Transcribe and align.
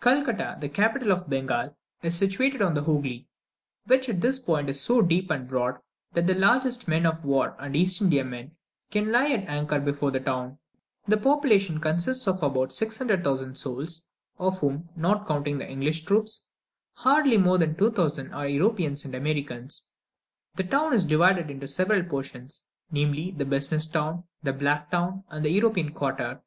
Calcutta, 0.00 0.58
the 0.60 0.68
capital 0.68 1.12
of 1.12 1.30
Bengal, 1.30 1.72
is 2.02 2.16
situated 2.16 2.60
on 2.60 2.74
the 2.74 2.82
Hoogly, 2.82 3.28
which 3.86 4.08
at 4.08 4.20
this 4.20 4.36
point 4.40 4.68
is 4.68 4.80
so 4.80 5.00
deep 5.00 5.30
and 5.30 5.46
broad, 5.46 5.78
that 6.14 6.26
the 6.26 6.34
largest 6.34 6.88
men 6.88 7.06
of 7.06 7.24
war 7.24 7.54
and 7.60 7.76
East 7.76 8.00
Indiamen 8.02 8.56
can 8.90 9.12
lie 9.12 9.28
at 9.30 9.46
anchor 9.48 9.78
before 9.78 10.10
the 10.10 10.18
town. 10.18 10.58
The 11.06 11.16
population 11.16 11.78
consists 11.78 12.26
of 12.26 12.42
about 12.42 12.72
600,000 12.72 13.54
souls, 13.54 14.04
of 14.40 14.58
whom, 14.58 14.88
not 14.96 15.28
counting 15.28 15.58
the 15.58 15.70
English 15.70 16.04
troops, 16.06 16.48
hardly 16.94 17.36
more 17.36 17.58
than 17.58 17.76
2,000 17.76 18.32
are 18.32 18.48
Europeans 18.48 19.04
and 19.04 19.14
Americans. 19.14 19.92
The 20.56 20.64
town 20.64 20.92
is 20.92 21.04
divided 21.04 21.52
into 21.52 21.68
several 21.68 22.02
portions 22.02 22.64
namely, 22.90 23.30
the 23.30 23.44
Business 23.44 23.86
town, 23.86 24.24
the 24.42 24.52
Black 24.52 24.90
town, 24.90 25.22
and 25.30 25.44
the 25.44 25.50
European 25.52 25.92
quarter. 25.92 26.42